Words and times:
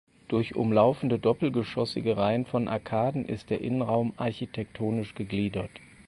Durch 0.29 0.55
umlaufende 0.55 1.19
doppelgeschossige 1.19 2.17
Reihen 2.17 2.47
von 2.47 2.67
Arkaden 2.67 3.23
ist 3.23 3.51
der 3.51 3.61
Innenraum 3.61 4.13
architektonisch 4.17 5.13
gegliedert. 5.13 5.69